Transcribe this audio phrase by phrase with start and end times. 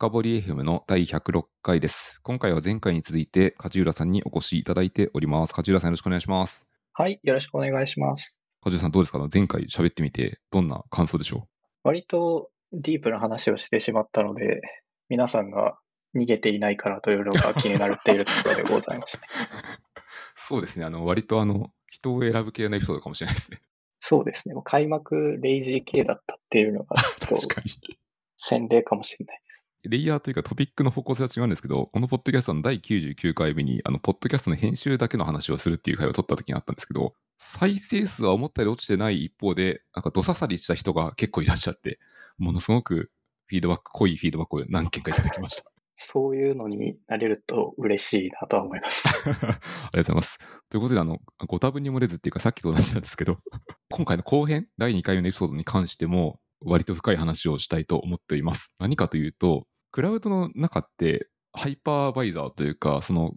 [0.00, 2.22] 深掘り FM の第106回です。
[2.22, 5.52] 今回は前回に続いて、梶浦さんにお越しいただいております。
[5.52, 6.66] 梶浦さんよろしくお願いします。
[6.94, 8.40] はい、よろしくお願いします。
[8.62, 9.18] 梶浦さんどうですか？
[9.30, 11.48] 前回喋ってみて、どんな感想でしょ
[11.82, 14.62] 割とディープな話をしてしまったので、
[15.10, 15.76] 皆さんが
[16.16, 19.22] 逃げていないからというのが気になっているところでございますね。
[19.28, 20.00] う
[20.34, 20.86] そうですね。
[20.86, 23.60] あの、割とあの、人を選ぶ系のエピソードかもしれないですね。
[23.98, 24.54] そうですね。
[24.64, 27.98] 開幕レイジー系だったっていうのが、ちょっと 確かに。
[28.38, 29.40] 洗礼かもしれない。
[29.84, 41.98] レイヤーというかトピックの方向性は違うんですけど、このポッドキャストの第99回目に、あの、ポッドキャストの編集だけの話をするっていう回を取った時にあったんですけど、再生数は思ったより落ちてない一方で、なんかどささりした人が結構いらっしゃって、
[42.36, 43.10] ものすごく
[43.46, 45.70] フィードバック、濃いフィードバックを何件かいただきました。
[45.94, 49.08] そういうのになれると嬉しいなとは思います。
[49.28, 50.38] ありがとうございます。
[50.70, 53.38] ということで、あの、ご多分に漏れずっていうか、さっきと同じなんですけど、
[53.90, 58.74] 今回の後編、第2回目のエピソードに関しても、割と深い話をしたいと思っています。
[58.78, 63.32] 何かというと、クラウドの中って、ハイパーバイザーというか、その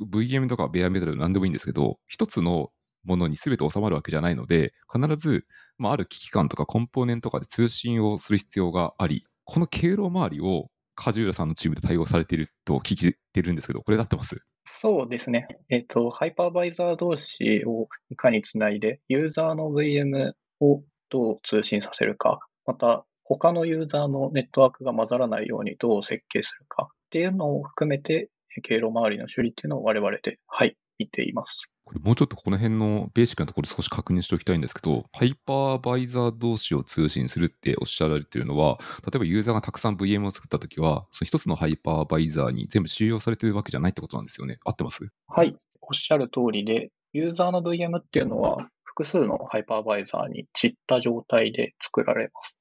[0.00, 2.70] VM とかベアメタル何でもいいんですけど、一つの
[3.04, 5.44] ものに全て収まるわけじゃないので、必ず、
[5.76, 14.40] まあ、ある機器間とかコンポーネントとかで通信をする必要があり、この経路周りを梶浦さんのチームで対応されていると聞いてるんですけど、これで合ってます？
[14.64, 15.46] そうですね。
[15.70, 28.28] えっと、ハイパーバイザー同士をいかにつないで、ユーザーの VM をどう通信させるか、また他のユーザーのネットワークが混ざらないようにどう設計するかっていうのを含めて、
[28.62, 31.70] 経路周りの処理っていうのを我々で、はい、見ています。
[31.86, 44.58] これもうちょっとこの辺のベーシックなところ少し確認しておきたいんですけど、ハイパーバイザー同士を通信するっておっしゃられているのは、例えばユーザーがたくさん VM を作ったときは、その一つのハイパーバイザーに全部収容されているわけじゃないってことなんですよね。
[44.66, 45.08] 合ってます？
[45.28, 52.57] はい、おっしゃる通りで、ユーザーの VM っていうのは複数のハイパーバイザーに散った状態で作られます。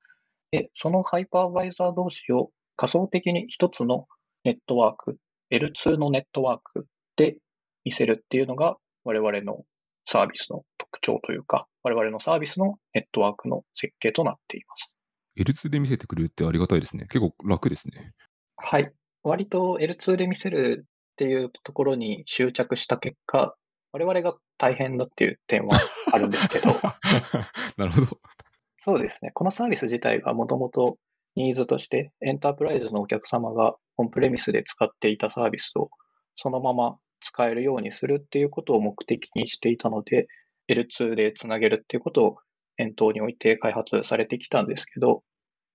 [0.51, 4.07] で、そのハイパーバイザー同士を仮想的に一つの
[4.43, 5.17] ネットワーク、
[5.51, 7.37] L2 のネットワークで
[7.83, 9.63] 見せるっていうのが我々の
[10.05, 14.93] サービスの特徴というか、我々のサービスのネットワークの設計となっています。
[15.37, 17.07] L2 で見せてくれるってありがたいですね。
[17.09, 18.13] 結構楽ですね。
[18.57, 18.91] はい。
[19.23, 23.55] 割と L2 で見せるっていうところに執着した結果、
[23.91, 25.77] 我々が大変だっていう点は
[26.13, 26.67] あるんですけど、
[27.77, 28.19] なるほど。
[28.87, 29.31] そうですね。
[29.33, 30.97] このサービス自体がもともと
[31.35, 35.89] ニーズとしてエンタープライズのお客様がオンプレミスで使っていたサービスを
[36.37, 40.27] そのまま使えるようにするっていうことを目的にしていたので、
[40.69, 42.37] L2 でつなげるっていうことを
[42.77, 45.21] 念頭に置いて開発されてきたんですけど、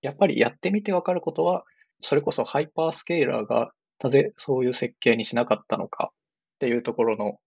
[0.01, 1.65] やっぱりやってみてわかることは、
[2.01, 3.73] それこそハイパースケーラーが
[4.03, 6.15] なぜそういう設計にしなかったのかっ
[6.57, 7.37] ていうところの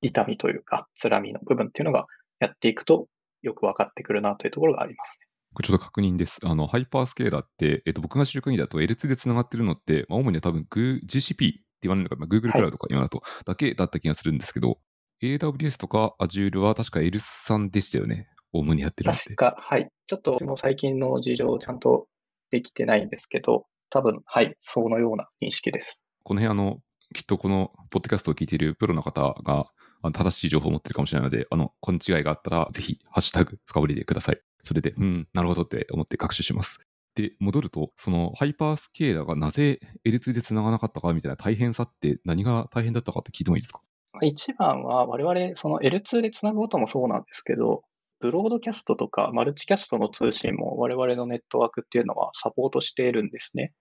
[0.00, 2.06] 痛みというか、つらみの部分っていうのが
[2.40, 3.06] やっていくと
[3.42, 5.26] よく分かってくるなというところがありますね。
[5.54, 6.38] これちょっと確認です。
[6.44, 14.78] あの、ハイパースケーラーって、えっと、僕が知る限りだと L2 で繋がってるのって、まあ、主には多分 GCP って言われるのか、まあ、Google クラウドか今だと、だけだった気がするんですけど、
[15.22, 18.28] AWS とか Azure は確か L3 でしたよね。
[18.52, 19.34] 主にやってるのって。
[19.34, 19.88] 確か、はい。
[20.06, 22.06] ちょっともう最近の事情ちゃんと
[22.50, 26.02] できてないんですけど、多分、はい、そのような認識です。
[26.24, 26.78] この辺、あの、
[27.12, 29.66] きっとこのポッドキャストを聞いているプロの方が
[30.12, 34.40] 正しい情報を持っているかもしれないので、あの、こん違いがあったら、ぜひ、ハッシュタグ、深掘りでください。
[34.62, 36.80] それで、うん、なるほどって思って学習します。
[37.14, 43.80] で、戻ると、そのハイパースケーラーがなぜ L2 で繋がなかったかみたいな大変さって何が大変だったかって聞いてもいいですか？
[44.22, 47.82] 一番は我々、その L2 でつなぐこともそうなんですけど、
[48.20, 53.72] ブロードキャストとかマルチキャストの通信も我々のネットワークっていうのはサポートしているんですね。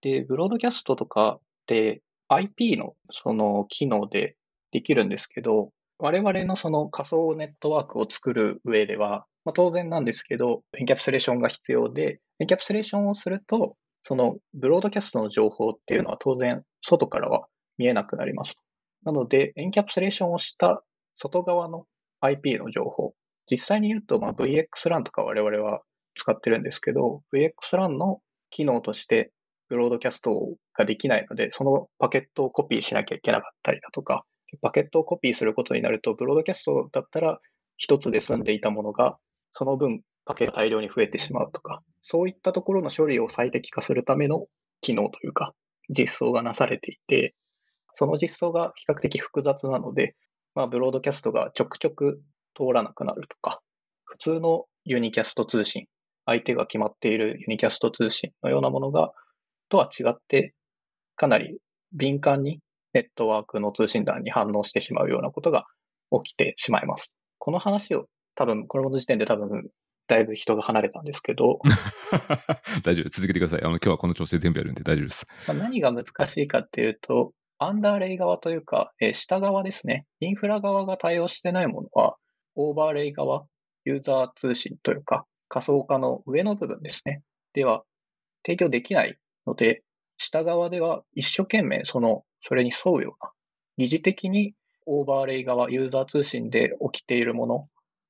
[0.00, 4.36] で、ブロードキャストとかって IP のその機能で
[4.70, 17.46] できるんですけど、我々のその仮想ネットワークを作る上では、まあ、当然なんですけど、エンキャプスレーションが必要で、エンキャプスレーションをすると、そのブロードキャストの情報っていうのは当然外からは
[17.78, 18.62] 見えなくなります。
[19.04, 20.82] なので、エンキャプスレーションをした
[21.14, 21.86] 外側の
[22.20, 23.14] IP の情報、
[23.50, 25.80] 実際に言うと、まあ、VXLAN とか我々は
[26.14, 29.32] 使ってるんですけど、VXLAN の機能として
[29.68, 34.24] ブロードキャストができないので、そのパケットをコピーしなきゃいけなかったりだとか、
[34.62, 37.40] パケットをコピーすることになると、ブロードキャストだったら
[37.76, 39.18] 一つで済んでいたものが、
[39.52, 44.46] その分パケット大量に増えてしまうとか、そういったところの処理を最適化するための
[44.80, 45.54] 機能というか、
[45.90, 47.34] 実装がなされていて、
[47.92, 50.14] その実装が比較的複雑なので、
[50.54, 52.22] まあ、ブロードキャストがちょくちょく
[52.54, 53.60] 通らなくなるとか、
[54.04, 55.86] 普通のユニキャスト通信、
[56.26, 59.12] 相手が決まっているユニキャスト通信のようなものが、
[59.68, 60.54] とは違って、
[61.16, 61.58] かなり
[61.92, 62.60] 敏感に
[62.92, 65.66] ネットワークの通信弾に反応してしまうようなことが
[66.22, 67.14] 起きてしまいます。
[67.38, 69.68] この話を多分、この時点で多分
[70.08, 71.60] だいぶ人が離れたんですけど、
[72.82, 73.08] 大丈夫。
[73.10, 73.60] 続けてください。
[73.60, 75.26] あの、今日はこの調子で全部やるんで大丈夫です。
[75.46, 80.06] まあ、何が難しいかっていうと、アンダーレイ側というか、えー下側ですね。
[80.20, 82.16] インフラ側が対応してないものは、
[82.54, 83.46] オーバーレイ側、
[83.84, 87.22] ユーザー通信というか、仮想化の上の部分ですね。
[87.52, 87.84] では、
[88.46, 89.18] 提供できない
[89.48, 89.82] ので、
[90.18, 93.32] 下側では一生懸命その、それに沿うような、
[93.78, 94.54] 疑似的に
[94.86, 97.64] オーバーレイ側、ユーザー通信で起きているもの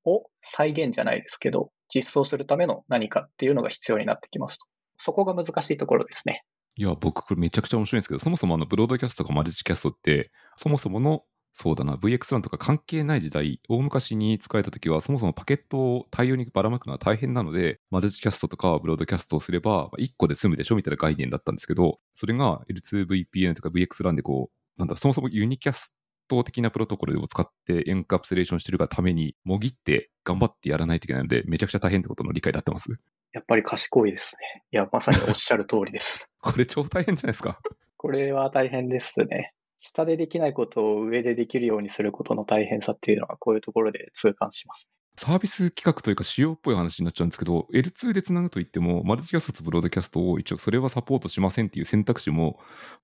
[0.05, 4.67] を再現じゃないですけど、実装するための何かっていうのが必要になってきますと。
[4.99, 6.45] そこが難しいところですね。
[6.77, 25.97] いや、僕、これめちゃくちゃ面白いんですけど、そもそもあの、ブロードキャストとかマルチキャストって、そもそもの、そうだな、VX1 とか関係ない時代、大昔に使えたときは、そもそもパケットを大量にばらまくのは大変なので、マルチキャストとかブロードキャストをすれば、1個で済むでしょみたいな概念だったんですけど、それが L2VPN とか VX1 でこう、なんだ、そもそもユニキャス
[26.29, 32.89] ト的なプロトコルを使ってエンカプセレーションしてるがために、もぎって頑張ってやらないといけないので、めちゃくちゃ大変ってことの理解で合ってます？
[33.33, 34.63] やっぱり賢いですね。
[34.73, 36.31] いや、まさにおっしゃる通りです。
[36.41, 37.59] これ超大変じゃないですか？
[37.97, 39.53] これは大変ですね。
[39.79, 44.91] 下でできないことを上でできるようにすることの大変さっていうのはこういうところで痛感します。
[45.17, 52.61] サービス企画というか仕様っぽい話になっちゃうんですけど、L2 でつなぐといっても、マルチキャストとブロードキャストを一応それはサポートしませんっていう選択肢も、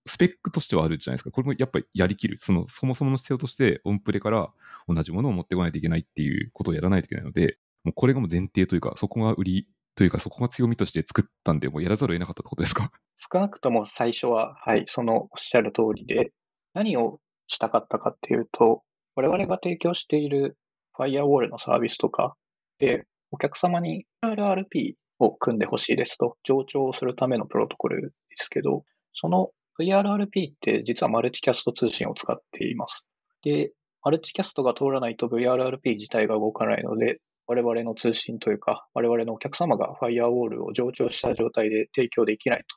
[0.06, 1.32] スペックとしてはあるじゃないですか。
[1.32, 2.38] これもやっぱりやりきる。
[2.38, 4.52] その、そもそもの姿勢として、オンプレから
[4.86, 12.92] 同じものを持ってこないといけないっていうことをやらないといけないので、もうこれがもう前提というか、そこが売りというか、そこが強みとして作ったんで、もうやらざるを得なかったってことですか？
[13.16, 16.30] 少なくとも最初は、はい、そのおっしゃる通りで、
[16.74, 18.82] 何をしたかったかっていうと、
[19.14, 20.56] 我々が提供している
[20.98, 22.34] Firewall のサービスとか
[22.78, 29.50] で、お客様に RRP を組んでほしいですと、上長をするためのプロトコルですけど、その
[29.80, 33.06] VRRP って実はマルチキャスト通信を使っています。
[33.42, 33.72] で、
[34.02, 42.76] マルチキャストが通らないと VRRP 自体が動かないので、我々の通信というか、我々のお客様が Firewall を上長した状態で提供できないと、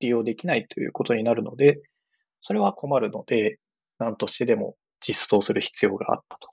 [0.00, 1.80] 利用できないということになるので、
[2.40, 3.58] それは困るので、
[3.98, 6.50] 何としてでも実装する必要があったと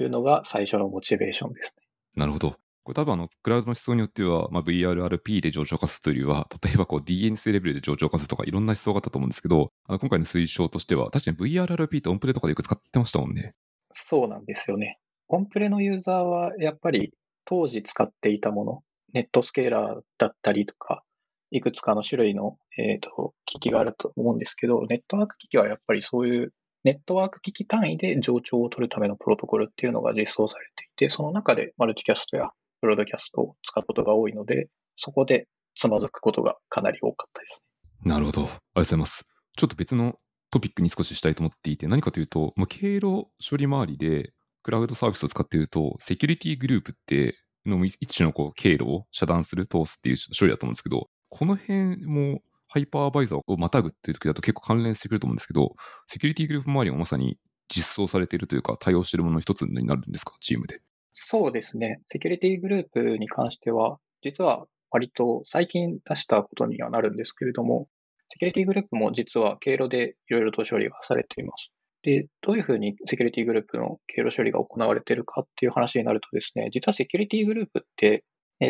[0.00, 1.86] いうのが最初のモチベーションですね。
[2.16, 2.56] なるほど。
[2.88, 13.54] これ多分あの、クラウドの思想によっては、まあ、VRRP で上長化するというよりは、例えばこう DNS レベルで上長化するとかいろんな思想があったと思うんですけど、あの今回の推奨としては、確かに VRRP ってオンプレとかでよく使ってましたもんね。
[13.92, 14.98] そうなんですよね。
[15.28, 17.12] オンプレのユーザーはやっぱり
[17.44, 18.82] 当時使っていたもの、
[19.12, 21.02] ネットスケーラーだったりとか、
[21.50, 26.52] いくつかの種類の、えーと機器があると思うんですけど、ネットワーク機器はやっぱりそういう
[26.84, 32.50] ネットワーク機器単位で上長を取るためのプロトコルっていうのが実装されていて、その中でマルチキャストや
[32.80, 37.64] ブロードキャストを使うことが多いので、そこでつまずくことがかなり多かったです
[38.04, 38.12] ね。
[38.12, 38.42] なるほど。
[38.42, 39.24] ありがとうございます。
[39.56, 40.14] ちょっと別の
[40.50, 47.36] トピックに少ししたいと思っていて、何かというと、まあ、経路処理周りで、クラウドサービスを使っていると、セキュリティグループって
[47.66, 55.74] の一種のこう経路を遮断する、通すっていう処理だと思うんですけど、この辺もハイパーバイザーをまたぐっていう時だと結構関連してくると思うんですけど、
[56.06, 57.38] セキュリティグループ周りもまさに
[57.68, 60.80] 実装されているというか、対応しているものの一つになるんですか、チームで。
[61.12, 62.00] そうですね。
[62.08, 67.88] セキュリティグループに関しては、実は割と最近出したことにはなるんですけれども、
[68.30, 71.72] セキュリティグループも実は経路でいろいろと処理がされています。
[72.02, 78.24] で、どういうふうにセキュリティグループの経路処理が行われているかっていう話になるとですね、実はセキュリティグループって、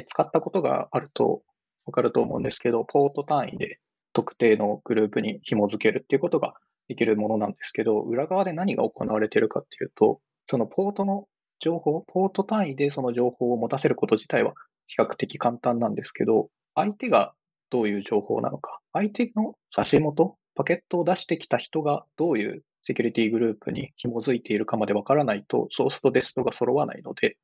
[0.06, 1.42] 使ったことがあると
[1.88, 3.80] わかると思うんですけど、ポート単位で
[4.12, 6.52] 特定のグループに紐付けるっていうことが
[6.86, 11.26] できるものなんですけど、裏側で何が行われているかっていうと、そのポートの
[11.60, 14.52] 情報、ポート単位でその情報を持たせること自体は
[14.86, 17.32] 比較的簡単なんですけど、相手が
[17.70, 27.38] どういう情報なのか、相手の差し元、パケットを出してきた人がどういうセキュリティグループに紐づいているかまでわからないと、ソースとデストが揃わないので、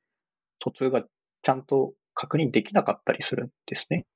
[0.59, 1.02] 疎通が
[1.40, 4.07] ちゃんと確認できなかったりするんですね。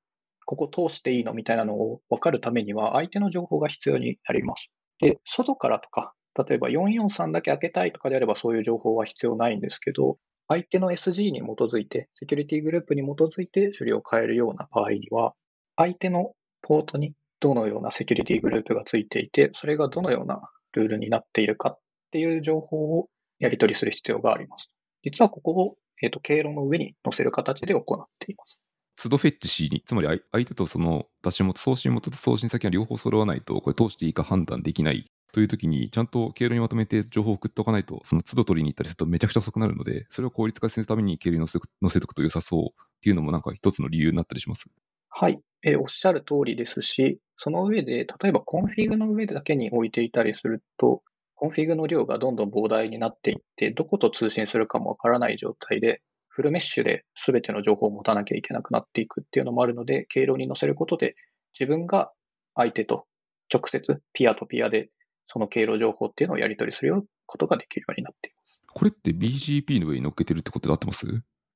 [0.49, 1.35] ここ通していいの？
[1.35, 4.73] みたいなのを分かるためには、相手の情報が必要になります。
[4.99, 6.15] で、外からとか、
[6.49, 10.17] 例えば443だけ開けたいとかであればそういう情報は必要ないんですけど、
[10.49, 15.35] 相手の SG に基づいて、セキュリティグループに基づいて処理を変えるような場合には、
[15.77, 20.41] 相手のポートにどのようなセキュリティグループがついていて、それがどのような
[20.73, 21.79] ルールになっているかっ
[22.11, 24.71] ていう情報をやり取りする必要があります。
[25.03, 28.63] 実はここを、えーと経路の上に載せる形で行っています。
[29.01, 42.67] 都度フェッチ C に、つまり相手とその出し元、送信元と送信先が両方揃わないと、これ通していいか判断できないという時に、ちゃんと経路にまとめて情報を送っておかないと、その都度取りに行ったりするとめちゃくちゃ遅くなるので、それを効率化するために経路に載せ載せておくと良さそうっ
[43.01, 44.67] ていうのもなんか一つの理由になったりします。
[45.11, 51.03] はい、えーおっしゃる通りですし、その上で、例えばコンフィグの上だけに置いていたりすると、
[51.37, 56.03] コンフィグの量がどんどん膨大になっていって、どこと通信するかもわからない状態で、
[56.39, 61.17] フルメッシュで全ての情報を持たなきゃいけなくなっていくっていうのもあるので、経路に載せることで、
[61.59, 62.13] 自分が
[62.55, 63.07] 相手と
[63.53, 64.89] 直接、ピアとピアで、
[65.27, 66.95] その経路情報っていうのをやり取りする
[67.27, 68.61] ことができるようになっています。
[68.73, 71.07] これって BGP の上に乗っけてるってことで合ってます？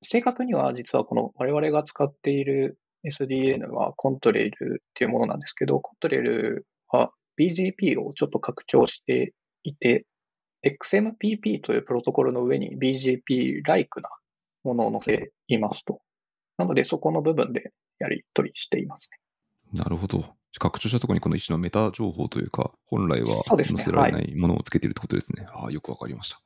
[0.02, 2.76] 正確には実はこの我々が使っている
[3.08, 10.06] SDN はコントレールっていうものなんですけど、コントレールは BGP をちょっと拡張していて、
[10.66, 14.10] XMPP というプロトコルの上に BGP-like な
[14.64, 16.00] ものを載せていますと。
[16.57, 19.11] なので、そこの部分でやり取りしています
[19.73, 19.81] ね。
[19.81, 20.37] なるほど。
[20.59, 25.37] 拡張したところにこの一種のメタ情報というか、本来は載せられないものをつけているってことですね。
[25.38, 26.42] すねはい、ああ、よくわかりました。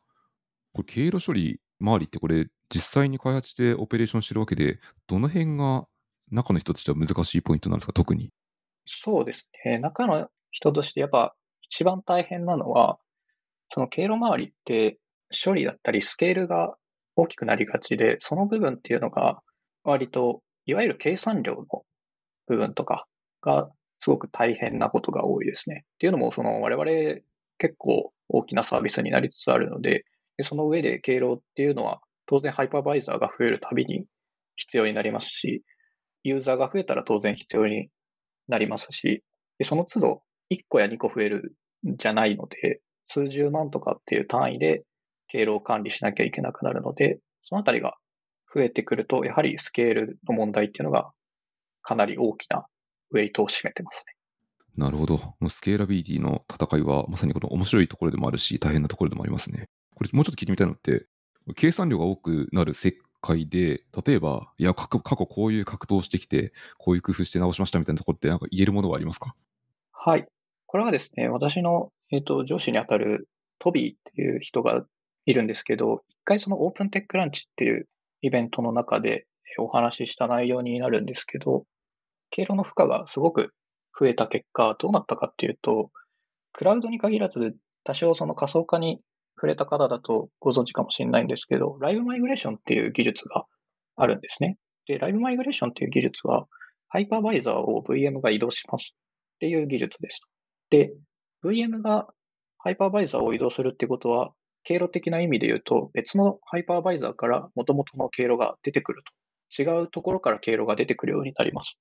[0.72, 5.88] これ、経路処理周りってこれ、実際に開発してオペレーションしてるわけで、どの辺が
[6.30, 8.32] 中の人としては難しいポイントなんですか、特に？
[8.84, 9.78] そうですね。
[9.80, 12.98] 中の人としてやっぱ一番大変なのは、
[13.70, 14.98] その経路周りって
[15.44, 16.76] 処理だったりスケールが
[17.16, 19.42] 大きくなりがちで、その部分っていうのが
[19.84, 21.64] 割と、いわゆる計算量の
[22.46, 23.06] 部分とか
[23.40, 23.70] が
[24.00, 25.84] すごく大変なことが多いですね。
[25.94, 27.20] っていうのも、その我々
[27.58, 30.04] 結構大きなサービスになりつつあるので、
[30.42, 34.04] その上で経路っていうのは当然ハイパーバイザーが増えるたびに
[34.56, 35.62] 必要になりますし、
[36.22, 37.88] ユーザーが増えたら当然必要に
[38.48, 39.22] なりますし、
[39.62, 41.56] その都度1個や2個増える
[41.88, 44.82] んじゃないので、数十万とかっていう単位で
[45.28, 47.96] 経路を管理しなきゃいけなくなるので、そのあたりが
[48.52, 51.10] 増えてくると、やはりスケールの問題っていうのが
[51.82, 52.66] かなり大きな
[53.10, 54.14] ウェイトを占めてますね。
[54.76, 55.34] なるほど。
[55.48, 59.68] スケーラビリティの戦いはまさにこの面白いところでもあるし、大変なところでもありますね。
[59.94, 61.06] これもうちょっと聞いてみたいのって、
[61.54, 69.34] 計算量が多くなる石灰で、例えば、いや、過去こういう格闘してきて、こういう工夫して直しましたみたいなところってなんか言えるものはありますか？
[69.92, 70.26] はい。
[70.66, 73.28] これはですね、私の、えーと、上司にあたる
[73.58, 74.84] トビーっていう人が
[75.26, 77.84] いるんですけど、一回そのオープンテックランチっていう
[78.22, 79.26] イベントの中で
[79.58, 81.64] お話しした内容になるんですけど、
[82.30, 83.52] 経路の負荷がすごく
[83.98, 85.90] 増えた結果、どうなったかっていうと、
[86.52, 89.00] クラウドに限らず、多少その仮想化に
[89.36, 93.44] 触れた方だとご存知かもしれないんですけど、ライブマイグレーションっていう技術が
[93.96, 94.56] あるんですね。
[94.86, 96.46] で、ライブマイグレーションっていう技術は、
[96.88, 98.96] ハイパーバイザーを VM が移動します
[99.36, 100.20] っていう技術です。
[100.70, 100.92] で、
[101.44, 102.06] VM が
[102.58, 104.32] ハイパーバイザーを移動するってことは、
[104.66, 109.62] 経路的な意味で言うと、別のハイパーバイザーから元々の経路が出てくると。
[109.62, 111.78] 違うところから経路が出てくるようになります。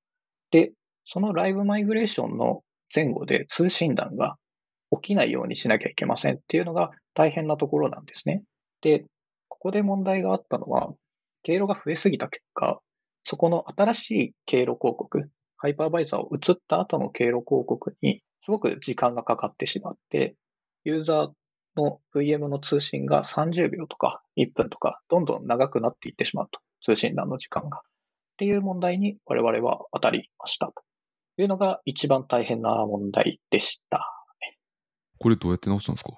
[0.52, 0.72] で、
[1.04, 2.62] そのライブマイグレーションの
[2.94, 4.38] 前後で通信弾が
[4.92, 8.44] 起きないようにしなきゃいけませんっていうのが大変なところなんですね。
[8.82, 9.06] で、
[9.50, 10.94] ここで問題があったのは、
[11.42, 12.82] 経路が増えすぎた結果、
[13.24, 15.28] そこの新しい経路広告、
[15.58, 20.36] ハイパーバイザーを移った後の経路広告にすごく時間がかかってしまって、
[20.84, 21.32] ユーザー
[21.76, 26.60] の VM の通信が30秒とか1分とか、どんどん長くなっていってしまうと。
[26.82, 27.80] 通信欄の時間が。
[27.80, 27.82] っ
[28.38, 30.68] ていう問題に我々は当たりました。
[30.68, 30.84] と
[31.38, 34.12] いうのが一番大変な問題でした。
[35.20, 36.12] これどうやって直したんですか？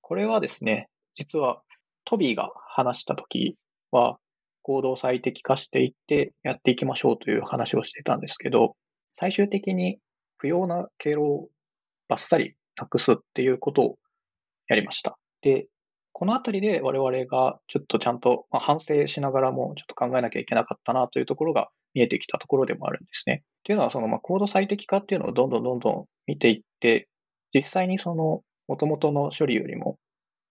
[0.00, 1.62] これはですね、実は
[2.04, 3.56] トビーが話したとき
[3.90, 4.18] は、
[4.62, 8.76] 行動最適化していってやっていきましょうという話をしてたんですけど、
[9.14, 9.98] 最終的に
[10.36, 11.48] 不要な経路を
[12.08, 13.98] バッサリなくすっていうことを
[14.70, 15.18] やりました。
[15.42, 15.66] で、
[16.12, 23.42] このあたりで我々がちょっとちゃんと、ま、反省しながらもちょっと考えなきゃいけなかったなというところが見えてきたところでもあるんですね。
[23.42, 27.08] っていうのは、そのまあコード最適化っていうのをどんどんどんどん見ていって、
[27.52, 29.98] 実際にその元々の処理よりも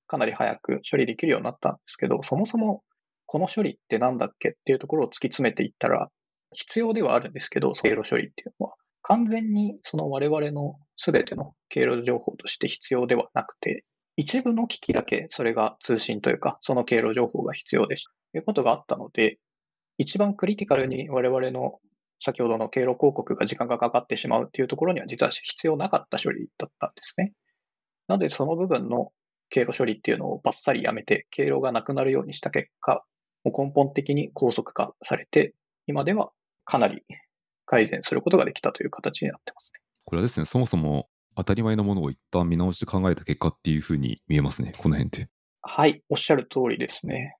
[0.08, 2.84] かなり早く処理できるようになったんですけど、そもそも
[3.26, 6.10] この処理ってなんだっけっていうところを突き詰めていったら、
[6.52, 8.74] 必要ではあるんですけど、経路処理っていうのは。
[9.02, 13.86] 完全にその我々の全ての経路情報として必要ではなくて、
[14.20, 19.40] 一部の機器だけそれが通信というか、その経路情報が必要でしたということがあったので、
[19.98, 21.80] 一番クリティカルに我々の
[22.20, 27.32] 先ほどの経路広告が時間がかかってしまうっていうところには実は必要なかった処理だったんですね。
[28.10, 29.14] なのでその部分の
[29.50, 33.06] 経路処理っていうのをバッサリやめて、経路がなくなるようにした結果、
[33.46, 35.54] もう根本的に高速化されて、
[35.88, 36.32] 今では
[36.66, 37.04] かなり
[37.66, 39.80] 改善することができたという形になってますね。
[40.04, 41.08] これはですね、そもそも
[41.40, 45.30] 当たり前のものを一旦見直して考えた結果っていうふうに見えますね、この辺って。
[45.62, 47.38] はい、おっしゃる通りですね。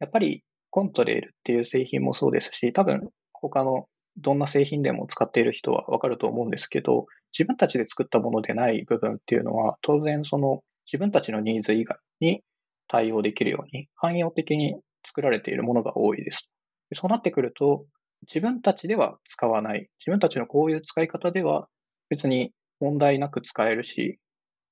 [0.00, 7.06] やっぱりコントレールっていう製品もそうですし、多分他のどんな製品でも使っている人はわかると思うんですけど、
[7.36, 12.42] 自分たちで作ったものでない部分っていうのは、当然その自分たちのニーズ以外に
[12.88, 16.48] 対応できるように、汎用的に作られているものが多いです。
[16.94, 17.84] そうなってくると、
[18.22, 21.68] 自分たちでは使わない、自分たちのこういう使い方では
[22.08, 22.52] 別に
[22.82, 24.18] 問題なく使えるし、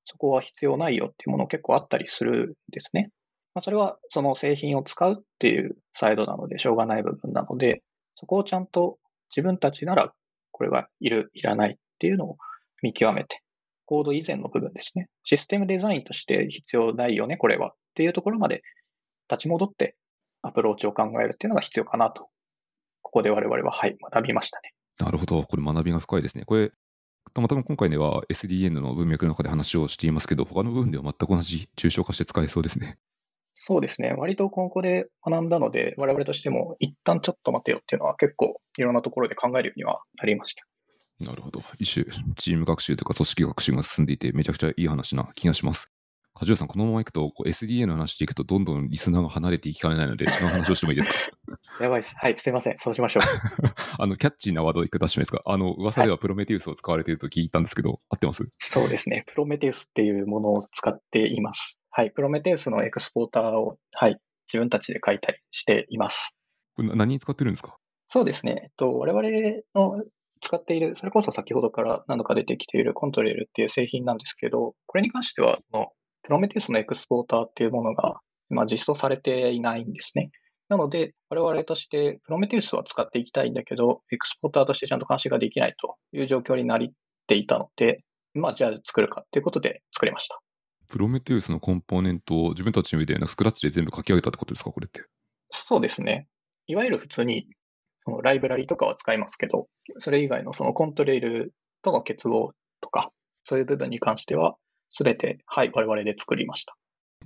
[0.05, 3.11] そこは必要ないよっていうもの結構あったりするんですね。
[3.55, 7.83] まあ、それはその製品を使うっていうサイドなのでしょうがない部分なので、
[8.17, 8.99] そこをちゃんと
[9.35, 10.12] 自分たちなら
[10.50, 12.37] これはいる、いらないっていうのを
[12.83, 13.43] 見極めて、
[13.87, 15.09] コード以前の部分ですね。
[15.23, 18.62] システムデザインとして必要ないよね、これはっていうところまで
[19.31, 19.95] 立ち戻って
[20.43, 22.29] アプローチを考えるっていうのが必要かなと。
[23.02, 24.73] ここで我々は、はい、学びましたね。
[24.99, 25.43] なるほど。
[25.45, 26.45] これ学びが深いですね。
[26.45, 26.71] これ、
[27.32, 32.99] たまたま今回では SDN の文脈の中で話をしていますけど、他の部分では全く同じ抽象化して使えそうですね。
[33.54, 34.14] そうですね。
[34.16, 40.64] 割と今後で学んだので、我々としても一旦ちょっと待てよっていうのは結構いろんなところで考えるようにはなりました。
[41.20, 41.62] なるほど。
[41.78, 42.06] 一種、
[42.37, 45.90] チーム学習とか組織学習が進んでいて、めちゃくちゃいい話な気がします。
[46.40, 51.37] 梶原さん、このままいくと、SDA の話していくと、どんどんリスナーが離れていきかねないので、違う話をしてもいいですか？
[51.85, 52.14] やばいです。
[52.16, 52.78] はい、すいません。
[52.78, 53.23] そうしましょう。
[53.99, 55.42] あの、キャッチーなワードをいく出してもいいですか？
[55.44, 58.49] あの、噂ではプロメテウスを使われていると聞いたんですけど、はい、合ってます？
[58.56, 59.25] そうですね。
[59.26, 61.78] プロメテウスっていうものを使っています。
[61.90, 66.38] はい、プロメテウスのエクスポーターを、はい、自分たちで書いたりしています。
[66.75, 67.76] これ何に使ってるんですか？
[68.06, 68.61] そうですね。
[68.64, 69.28] えっと、我々
[69.75, 70.02] の
[70.40, 75.59] 使っている、それこそ先ほどから何度か出てきているコントレールっていう製品なんですけど、これに関しては、
[76.30, 78.20] プロメテウスのエクスポーターっていうものが、
[78.50, 80.28] まあ、実装されていないんですね。
[80.68, 86.78] なので、我々としてプロメテウスは使っていきたいんだけど、エクスポーターとしてちゃんと監視ができないという状況になっ
[87.26, 90.38] ていたので、まあ、じゃあ作るかっていうことで作りました。
[90.87, 95.02] プロメテウスのコンポーネントを自分たちの上でスクラッチで全部書き上げたってことですか、これって？
[95.50, 96.28] そうですね。
[96.68, 97.49] いわゆる普通に
[98.04, 99.66] そのライブラリとかは使いますけど、
[99.99, 103.10] それ以外のそのコントレイルとの結合とか、
[103.42, 104.54] そういう部分に関しては、
[104.90, 106.76] すべて、はい、我々で作りました。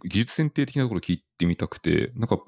[0.04, 2.38] 技術選定的なところ聞いてみたくて、なんか、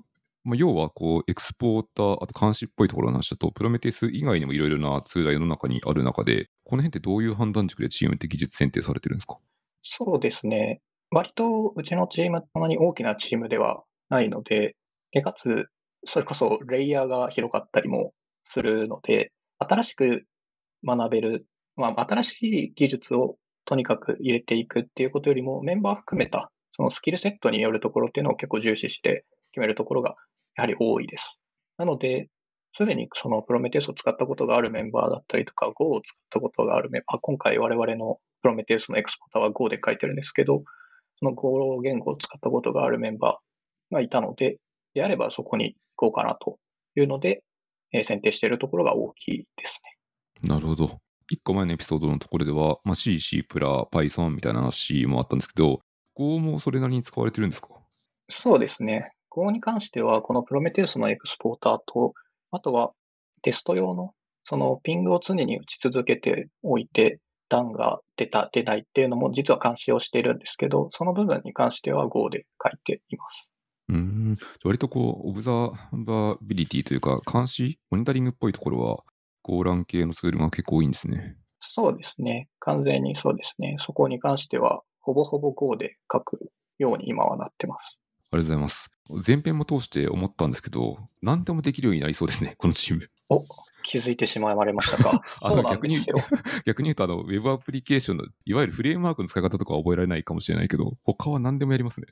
[0.44, 9.38] まあ、要はこう、エクスポーター、あと監視っぽいところの話だと、プロメテウス以外にもいろいろなツールが世の中にある中で、この辺ってどういう判断軸でチームって技術選定されてるんですか？
[9.82, 10.80] そうですね。
[11.11, 14.76] 割とうちのチーム、そんなに大きなチームではないので、
[15.12, 15.68] でかつ、
[16.04, 18.12] それこそレイヤーが広かったりも
[18.44, 20.26] するので、新しく
[20.85, 21.46] 学べる、
[21.76, 30.14] まあ、新しい技術をとにかく入れていくっていうことよりも、メンバー含めたそのスキルセットによるところっていうのを結構重視して決めるところが
[30.57, 31.40] やはり多いです。
[31.79, 32.29] なので、
[32.72, 40.62] すでにそのプロメテウスを使ったことがあるメンバーだったりとか、Go を使ったことがあるメンバー、今回我々のプロメテウスのエクスポーターは Go で書いてるんですけど、
[41.18, 44.59] その Go 言語を使ったことがあるメンバーがいたので、
[44.92, 46.59] であればそこに行こうかなと
[46.94, 47.42] いうので、
[47.92, 49.81] え、選定しているところが大きいです
[50.42, 50.48] ね。
[50.48, 50.98] なるほど。
[51.32, 55.80] 1個前のエピソードのところでは、まあ、C、C プラ、Python みたいな話もあったんですけど、
[56.14, 57.68] Go もそれなりに使われてるんですか？
[58.28, 59.12] そうですね。
[59.30, 62.14] Go に関しては、このプロメテウスのエクスポーターと、
[62.50, 62.92] あとは
[63.42, 64.12] テスト用の
[64.44, 73.52] そのピングを常に打ち続けておいて、段が出た、出ないっていうのも実は監視をしているんですけど、その部分に関しては Go で書いています。
[73.88, 74.36] うん。
[74.64, 79.04] 割とこう、オブザバビリティというか、監視、モニタリングっぽいところは、
[79.46, 81.37] ゴーラン系のツールが結構多いんですね。
[81.61, 82.48] そうですね。
[82.59, 83.76] 完全にそうですね。
[83.78, 88.00] そこに関しては、ほぼほぼ Go で書くように今はなってます。
[88.32, 88.90] ありがとうございます。
[89.24, 93.09] 前編も通して思ったんですけど、何でもできるようになりそうですね、 このチーム。
[93.28, 93.40] お
[93.85, 95.22] 気づいてしまわれましたか。
[95.40, 95.96] あの逆に
[96.66, 102.09] 逆に言うとあの、ウェブアプリケーションの、いわゆるフレームワークの使い方とかは覚えられないかもしれないけど、他は何でもやりますね。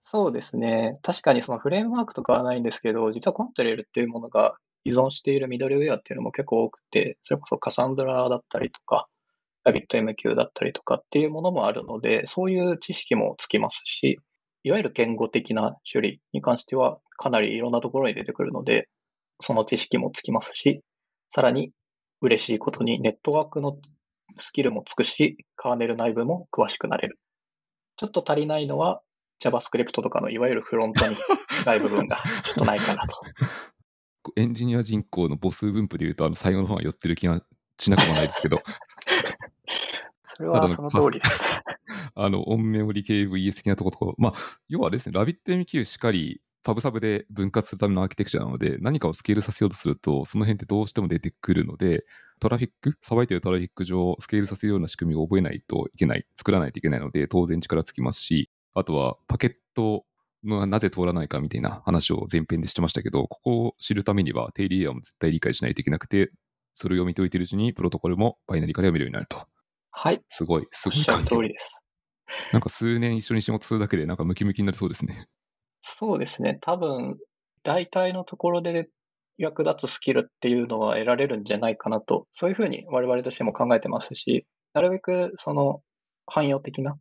[0.00, 0.98] そうですね。
[1.02, 9.06] 確かにそのフレームワークとかはないんですけど、実はコントレールっていうものが依存しているミドルウェアっていうのも結構多くて、それこそカサンドラだったりとか、
[9.64, 14.18] ラビット MQ だったりとかっていうものもあるので、そういう知識もつきますし、
[14.64, 18.88] いわゆる言語的な処理に関してはかなりいろんなところに出てくるので、
[19.40, 20.82] その知識もつきますし、
[21.30, 21.72] さらに
[22.20, 23.76] 嬉しいことにネットワークの
[24.38, 27.18] スキルもつくし、カーネル内部も詳しくなれる。
[27.96, 29.02] ちょっと足りないのは、
[29.42, 31.16] JavaScript とかのいわゆるフロントに
[31.58, 33.16] 近い部分がちょっとないかなと。
[34.36, 37.42] エンジニア人口の母数分布でいうと、あの最後の方が寄ってる気が
[37.78, 38.58] しなくもないですけど。
[40.24, 41.44] それはその通りです。
[42.14, 52.04] あの、オンメモリ系 VS 的なところとか、まあ、要はですね、ラビット MQ しっかりパブサブで分割するためのアーキテクチャなので、何かをスケールさせようとすると、その辺ってどうしても出てくるので、
[52.40, 60.04] トラフィック、さばいてるトラフィック上、スケールさせるような仕組みを覚えないといけない、作らないといけないので、当然力つきますし、あとはパケット
[60.44, 66.30] がなぜ通らないかみたいな話を前編でしてましたけど、ここを知るためには定理エアも絶対理解しないといけなくて、
[66.74, 69.46] それを見ておいているうちにプロトコルもバイナリーから読めるようになると。
[69.90, 70.22] はい。
[70.28, 71.28] すごい、すごい感じ。
[71.28, 71.82] 通りです。
[72.52, 75.26] なんか数年一緒に仕事するだけで、なんかムキムキになりそうですね。
[75.82, 76.58] そうですね。
[76.62, 77.18] 多分、
[77.62, 78.88] 大体のところで
[79.36, 85.82] 役立つスキルっていうのは得られるんじゃないかなと、そういうふうに我々としても考えてますし、なるべくその
[86.26, 86.96] 汎用的な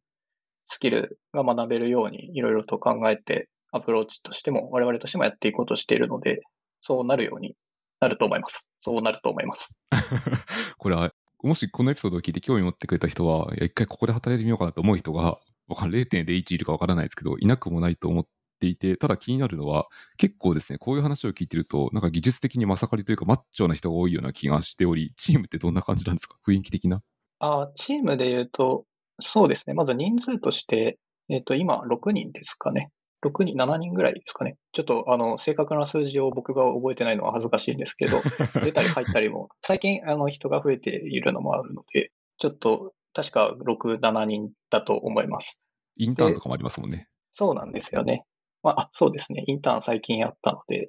[0.66, 6.42] スキルが学べるようにいろいろと考えてアプローチとしても、我々としてもやっていこうとしているので、
[6.82, 7.56] そうなるように
[8.00, 8.70] なると思います。
[8.80, 9.78] そうなると思います。
[10.78, 11.12] これは、
[11.44, 18.28] もしこのエピソードを聞いて興味持ってくれた人は、いや、一回ここで働いてみようかなと思う人が、わかんない0.01いるかわからないですけど、いなくもないと思っ
[18.60, 26.38] ていて、ただ気になるのは、結構ですね、こういう話を聞いてると、なんか技術的にまさかりというか、マッチョな人が多いような気がしており、チームってどんな感じなんですか？
[26.46, 27.02] 雰囲気的な？
[27.40, 28.86] あーチームで言うと、
[29.22, 29.74] そうですね。
[29.74, 30.98] まず人数として、
[31.30, 32.92] えっ、と、今、6人ですかね。
[33.24, 34.58] 6人、7人ぐらいですかね。
[34.72, 38.22] ちょっと、あの、正確な数字を僕が覚えてないのは恥ずかしいんですけど、
[38.64, 45.62] 出たり入ったりも、最近、あの、人が増えているのもあるので、ちょっと、確か6、7人だと思います。
[45.98, 47.08] インターンとかもありますもんね。
[47.32, 48.26] そうなんですよね。
[48.64, 49.44] まあ、あそうですね。
[49.48, 50.88] インターン最近やったので、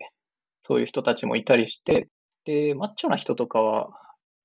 [0.65, 2.09] そういう人たちもいたりして、
[2.45, 3.91] で、マッチョな人とかは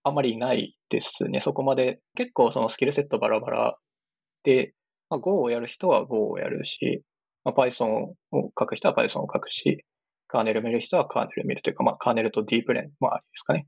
[0.08, 1.40] あんまりいないですね。
[1.40, 2.00] そこまで。
[2.16, 3.78] 結構そのスキルセットバラバラ
[4.44, 4.74] で、
[5.10, 7.04] まあ、Go をやる人は Go をやるし、
[7.44, 8.16] まあ、Python を
[8.58, 9.84] 書く人は Python を書くし、
[10.28, 13.68] カーネル見る人はカーネル見るというか、まあ、カーネルとディープレン周りですかね。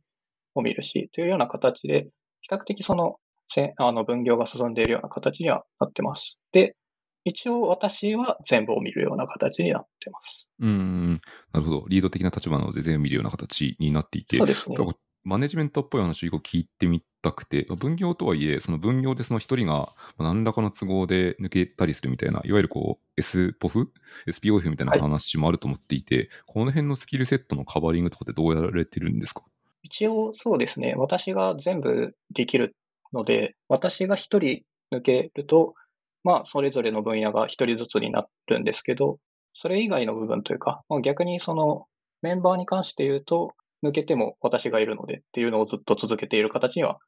[0.56, 2.08] を見るし、というような形で、
[2.41, 6.38] 比較的その、せあの分業が進んでいるような形にはなってます。
[6.52, 6.75] で、
[7.25, 10.47] 一応私は全部を見るような形になってます。
[10.60, 11.21] うーん、
[11.52, 11.86] なるほど。
[11.89, 14.78] リード的な立場なので全部見るような形になっていて、そうですね。
[15.23, 23.88] マネジメントっぽい話を聞いてみたくて、分業とはいえ、その分業でその一人が何らかの都合で抜けたりするみたいな、いわゆるこう、SPOF?
[24.27, 29.43] SPOF みたいな話もあると思っていて、この辺のスキルセットのカバーリングとかってどうやられてるんですか？
[29.84, 30.93] 一応そうですね。
[30.95, 32.75] 私が全部できる
[33.13, 35.73] ので、私が一人抜けると、
[36.23, 39.19] まあ、それぞれの分野が一人ずつになるんですけど、
[39.53, 41.86] それ以外の部分というか、まあ、逆にその
[42.21, 46.99] メンバーに関して言うと、抜けても私がいるのでっていうのをずっと続けている形には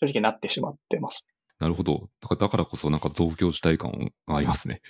[0.00, 1.26] 正直なってしまってます。
[1.58, 2.08] なるほど。
[2.38, 4.80] だからこそなんか増強したい感がありますね。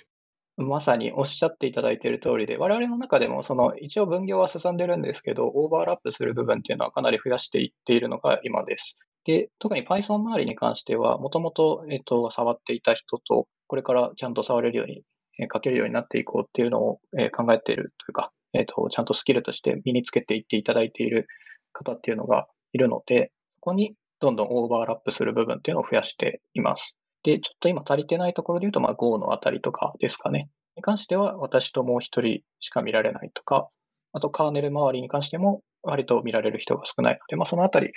[0.57, 8.97] まさにおっしゃっていただいている通りで、我々の中でもその一応分業は進んでるんですけど、オーバーラップする部分っていうのはかなり増やしていっているのが今です。
[9.23, 15.03] で、特に Python 周りに関しては、もともと、えっと、触っていた人と、これからちゃんと触れるように、
[15.39, 21.27] えー書けるようになっていこうっていうのを、えー考えているというか、えっと、ちゃんとスキルとして身につけていっていただいている
[21.71, 26.97] 方っていうのがいるので、ここにどんどんオーバーラップする部分っていうのを増やしています。
[27.23, 30.49] で、ちょっと今足りてないところで言うと、まあ Go のあたりとかですかね。
[30.75, 33.69] に関しては、私ともう一人しか見られないとか、
[34.13, 37.91] あとカーネル周りに関しても、割と見られる人が少ないので、まあそのあたり、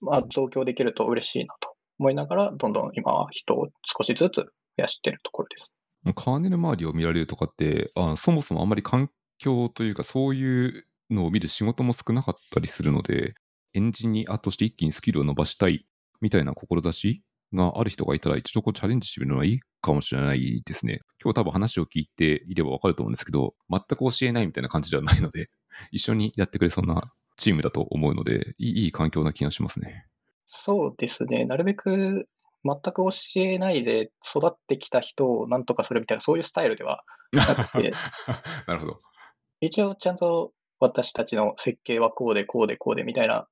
[0.00, 4.44] まあ増強できると嬉しいなと思いながら、どんどん今は人を少しずつ増
[4.76, 5.72] やしているところです。
[6.14, 9.10] カーネル周りを見られるとかって、あそもそもあんまり環
[9.42, 13.34] 境というか、そういうのを見る仕事も少なかったりするので、
[13.74, 15.86] エンジニアとして一気にスキルを伸ばしたい
[16.20, 21.00] みたいな志がある人がいたら、一度こうチャレンジしてみるのはいいかもしれないですね。
[21.22, 25.50] 今日多分話を聞いていればわかると思うんですけど、全く教えないみたいな感じではないので、
[25.90, 30.06] 一緒にやってくれそうなチームだと思うので、いい環境な気がしますね。
[30.46, 31.44] そうですね。
[31.44, 32.28] なるべく
[32.64, 37.92] 全く教えないで育ってきた人を何とかするみたいな、そういうスタイルではなくて、
[38.66, 38.98] なるほど。
[39.62, 43.46] 一応ちゃんと私たちの設計はこうでこうでこうでみたいな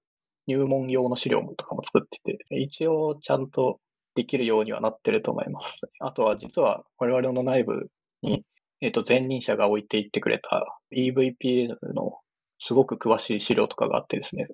[0.49, 2.19] 入門用の資料とかも作って
[2.49, 3.79] て、一応ちゃんと
[4.17, 5.83] できるようにはなってると思います。
[6.01, 7.87] あとは実は我々の内部
[8.23, 8.43] に、
[8.81, 12.19] えっと前任者が置いていってくれた EVPN の
[12.59, 14.49] すごく詳しい資料とかがあってですね、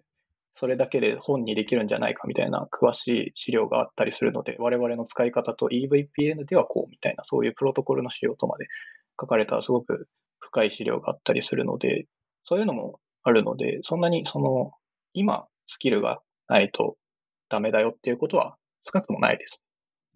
[0.52, 8.66] それだけで本にできるんじゃないかみたいな詳しい資料があったりするので、我々の使い方と EVPN ではこうみたいな、そういうプロトコルの資料とまで
[9.18, 10.08] 書かれたすごく
[10.46, 12.06] 深い資料があったりするので、
[12.44, 14.72] そういうのもあるので、そんなにその、
[15.12, 16.96] 今、スキルがないと
[17.48, 19.62] ダメだよっていうことは少なくともないです。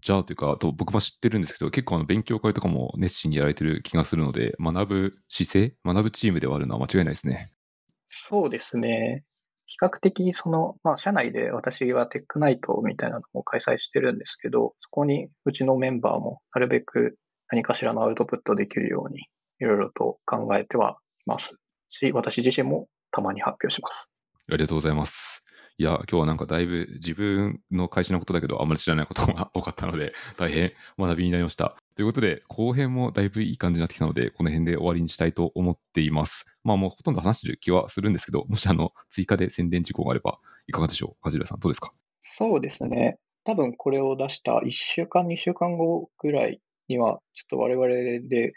[0.03, 7.51] じゃあというか、あと僕も知ってるんですけど、結構あの勉強会とかも熱心にやられてる気がするので、学ぶ姿勢、学ぶチームではあるのは間違いないですね。
[8.09, 9.25] そうですね。
[9.66, 17.19] 比較的その、まあ、社内で私はテックナイトみたいなのを開催してるんですけど、そこにうちのメンバーもなるべく
[17.51, 19.27] 何かしらのアウトプットできるように
[19.61, 21.57] いろいろと考えてはいます
[21.88, 24.11] し、私自身もたまに発表します。
[24.49, 25.44] ありがとうございます。
[25.79, 31.77] いや、今日はなんかだいぶ自分の会社のことだけど、あんまり知らないことが多かったので、 大変学びになりました。
[31.96, 36.44] ということで、後編もだいぶいい感じになってきたので、この辺で終わりにしたいと思っています。
[36.64, 41.23] まあもうほとんど話してる気はするんですけど、もしあの、追加で宣伝事項があれば、いかがでしょう？
[41.23, 41.92] 梶浦さん、どうですか？
[42.20, 43.18] そうですね。
[43.44, 47.88] 多分これを出した1週間、2週間後ぐらいには、ちょっと我々
[48.29, 48.53] で、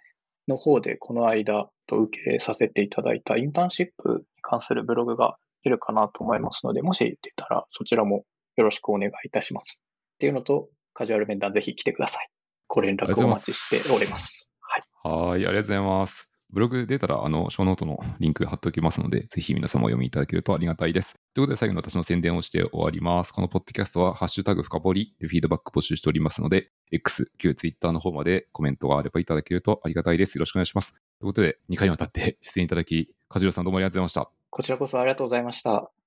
[0.47, 8.25] の方でこの間と受けさせていただいたインターンシップに関するブログがいるかなと思いますので、もし出たらそちらも
[8.57, 9.81] よろしくお願いいたします。
[10.15, 12.29] っていうのと、カジュアル面談ぜひ来てください。
[12.67, 14.51] ご連絡お待ちしております。
[14.61, 14.83] はい。
[15.03, 16.32] はい、ありがとうございます。
[16.53, 21.15] ブログ出たら、あの、ショーノートのリンク貼っておきますので、ぜひ皆様お読みいただけるとありがたいです。
[21.33, 23.31] ということで、最後に私の宣伝をして終わります。
[23.31, 30.37] このポッドキャストは、ハッシュタグ深掘りでフィードバック募集しておりますので、X、旧 Twitter の方までコメントがあればいただけるとありがたいです。
[30.37, 30.93] よろしくお願いします。
[30.93, 34.29] ということで、2回にわたって出演いただき、梶浦さんどうもありがとうございました。
[34.51, 35.89] こちらこそありがとうございました。